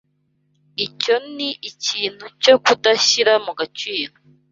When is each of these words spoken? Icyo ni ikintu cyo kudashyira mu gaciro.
Icyo 0.85 1.15
ni 1.35 1.49
ikintu 1.69 2.25
cyo 2.43 2.55
kudashyira 2.65 3.33
mu 3.45 3.51
gaciro. 3.59 4.13